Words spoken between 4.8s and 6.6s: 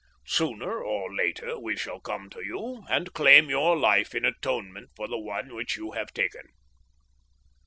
for the one which you have taken.